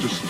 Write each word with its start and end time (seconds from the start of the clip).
just. 0.00 0.22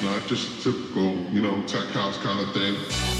Not 0.00 0.26
just 0.28 0.62
typical, 0.62 1.12
you 1.32 1.42
know, 1.42 1.60
tech 1.66 1.88
house 1.88 2.18
kind 2.18 2.40
of 2.40 2.54
thing. 2.54 3.17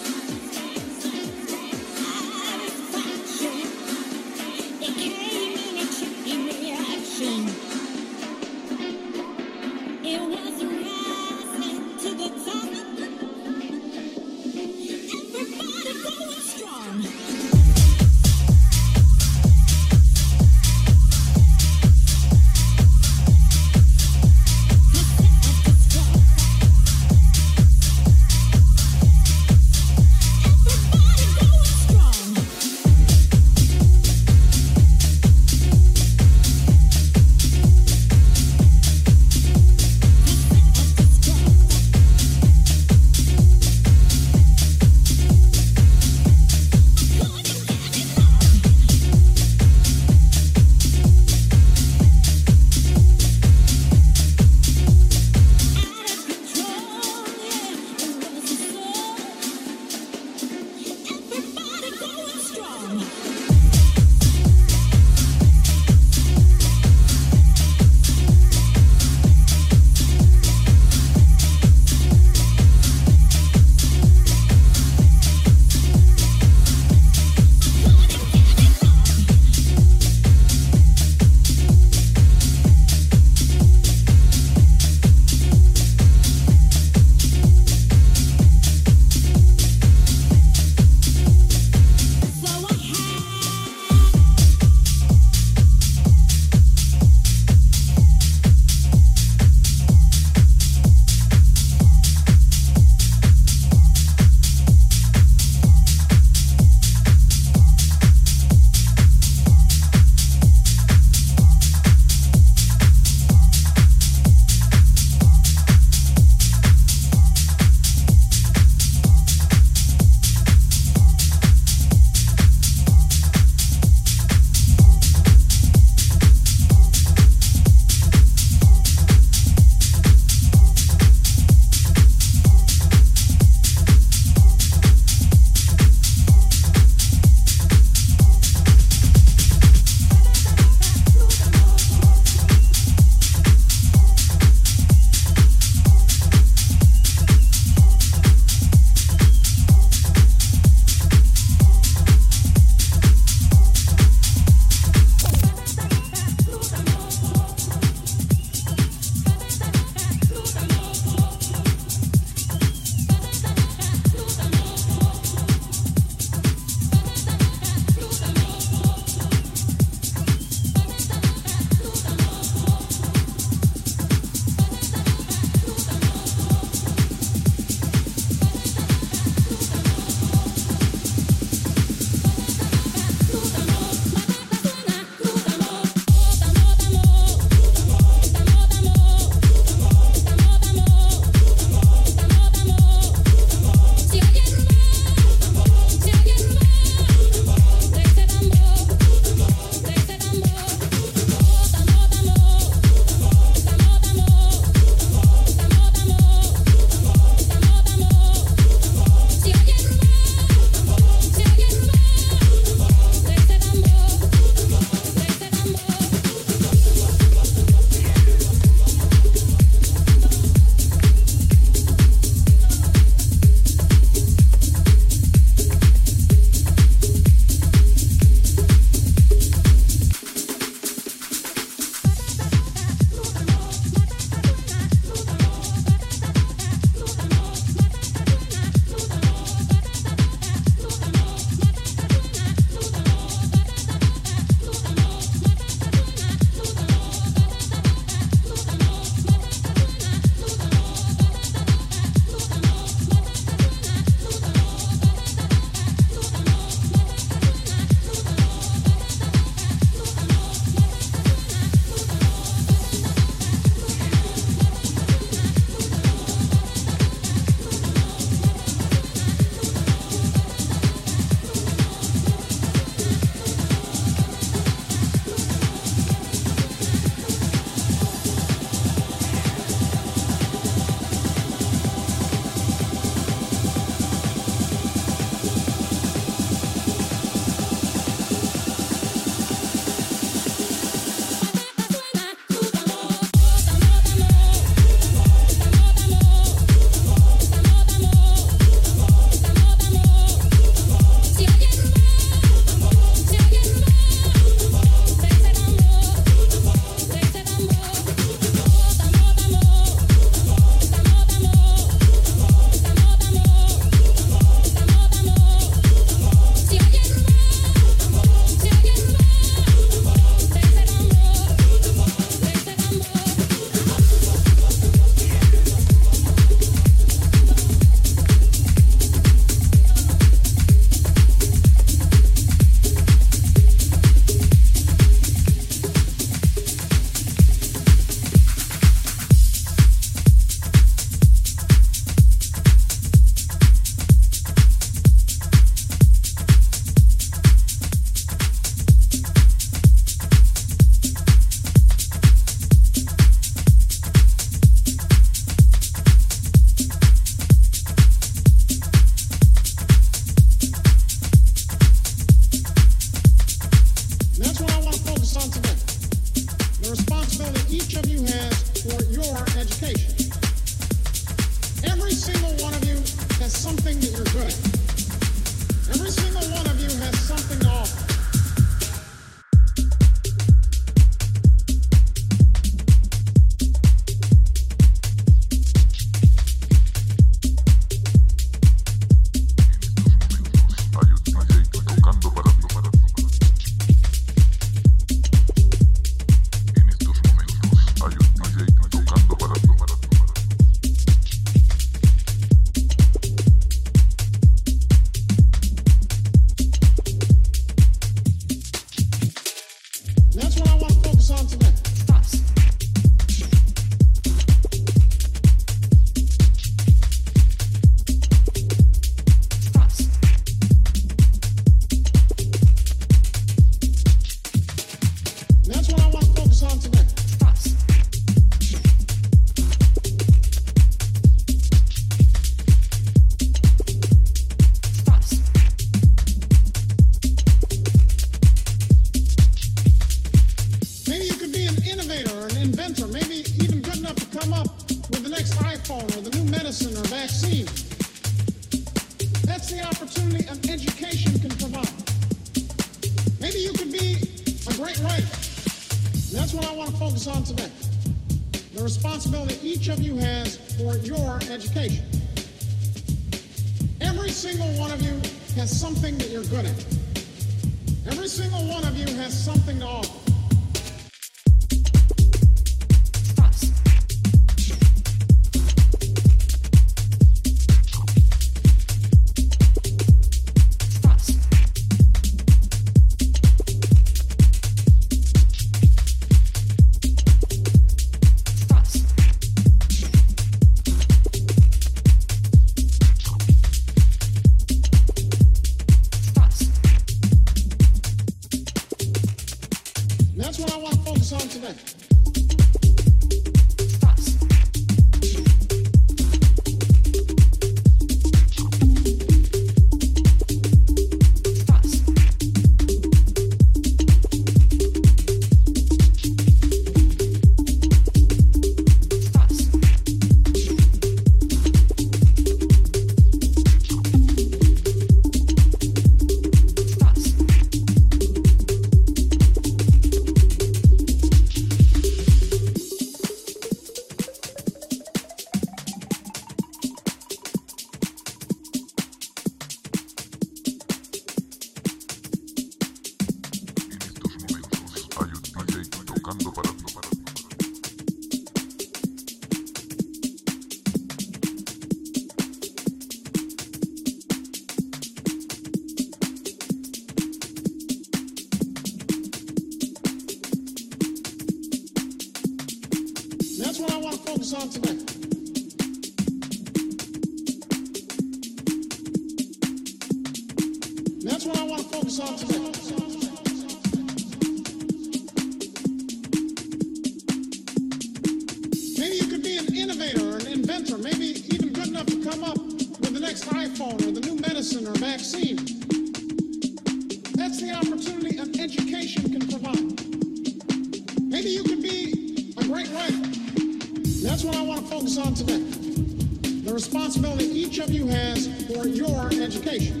That's 594.30 594.44
what 594.44 594.54
I 594.54 594.62
want 594.62 594.82
to 594.82 594.86
focus 594.86 595.18
on 595.18 595.34
today. 595.34 595.58
The 595.58 596.72
responsibility 596.72 597.46
each 597.46 597.80
of 597.80 597.90
you 597.90 598.06
has 598.06 598.46
for 598.68 598.86
your 598.86 599.26
education. 599.26 600.00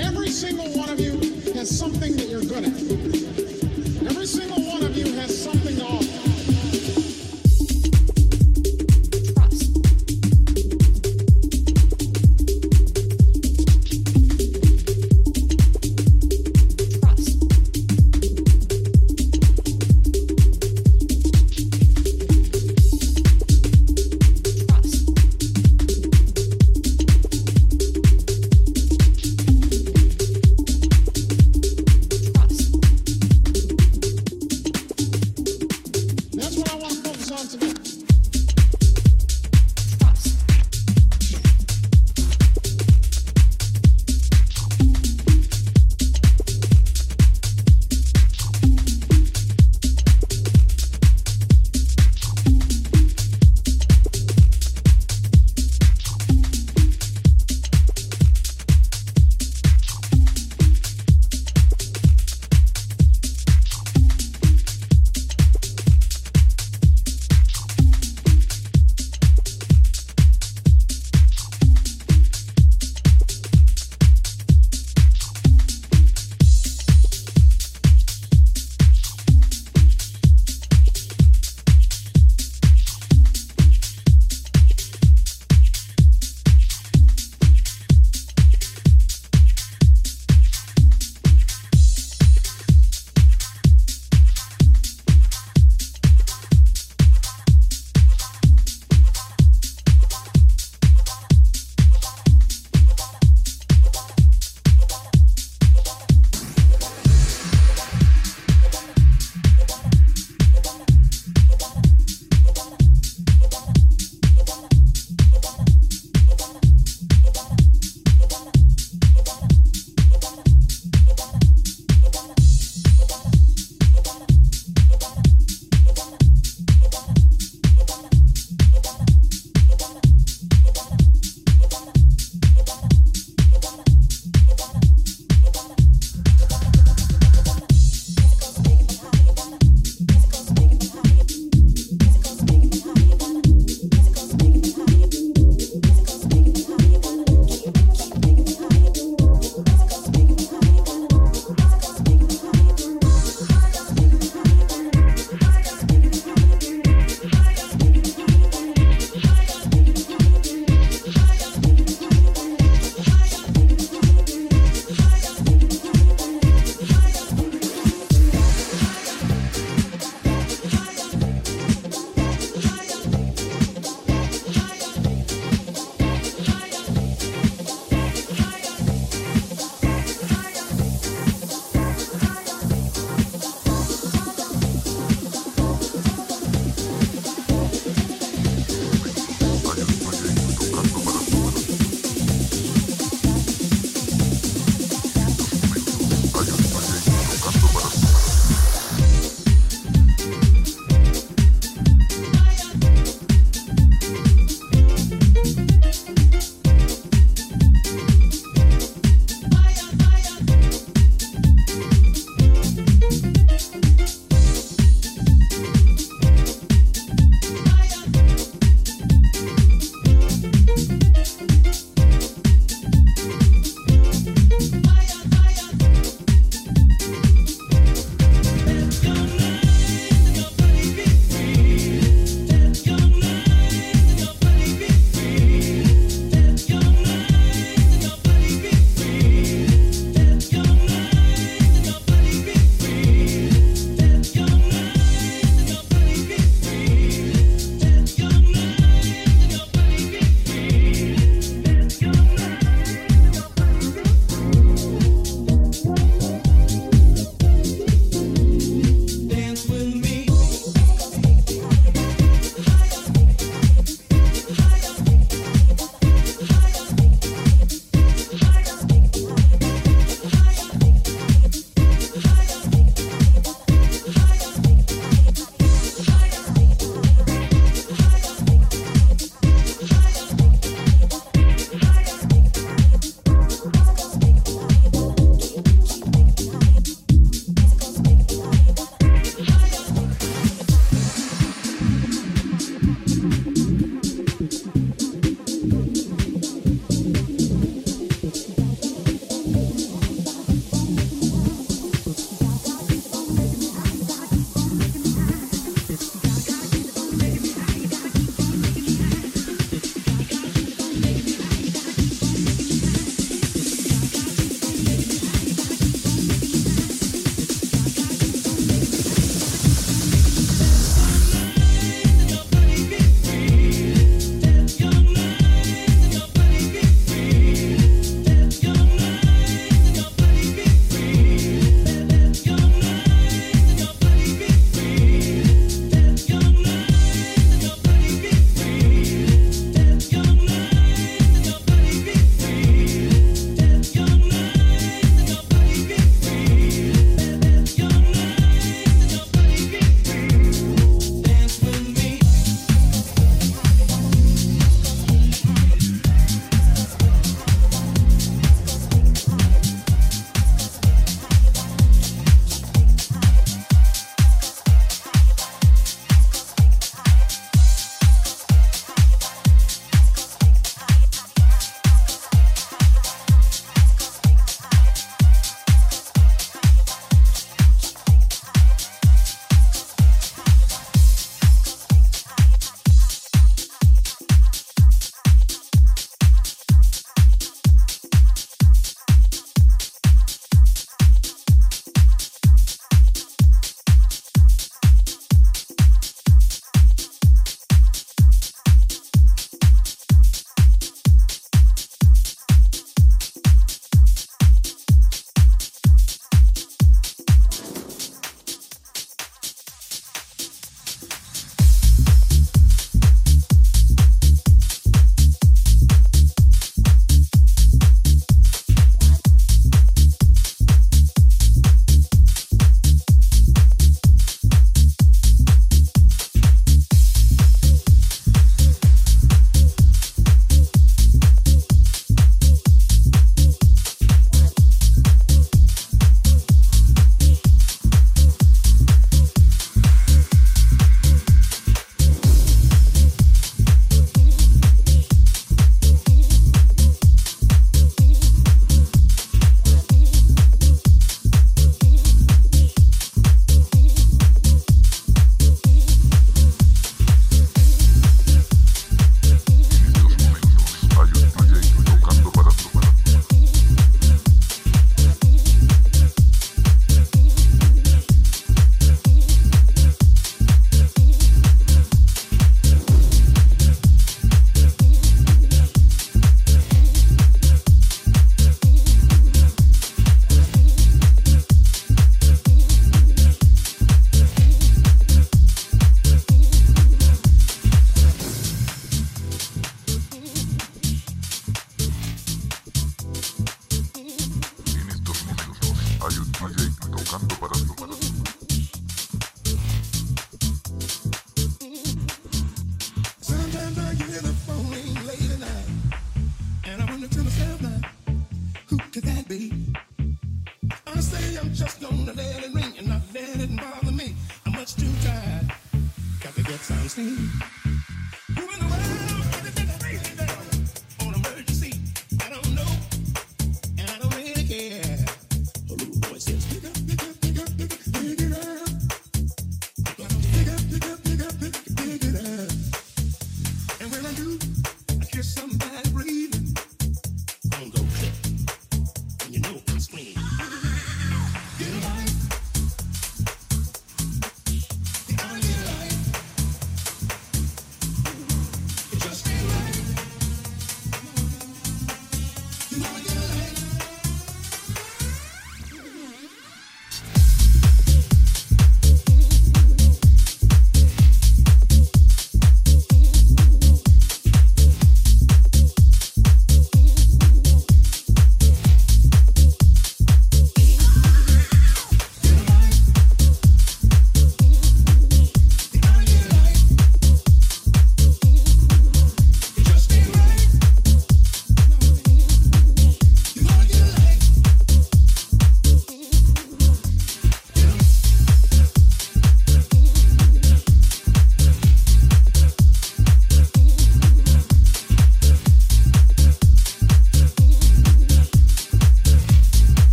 Every 0.00 0.28
single 0.28 0.68
one 0.78 0.88
of 0.88 1.00
you 1.00 1.18
has 1.54 1.68
something 1.76 2.14
that 2.14 2.28
you're 2.28 2.42
good 2.42 2.62
at. 2.62 3.37